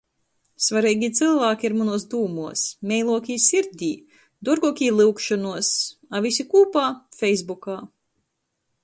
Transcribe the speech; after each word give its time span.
Svareigī 0.67 1.07
cylvāki 1.17 1.67
ir 1.69 1.73
munuos 1.81 2.05
dūmuos, 2.13 2.63
meiluokī 2.91 3.37
sirdī, 3.47 3.89
duorguokī 4.49 4.87
lyugšonuos, 4.97 5.71
a 6.17 6.23
vysi 6.29 6.47
kūpā- 6.55 6.87
feisbukā. 7.21 7.77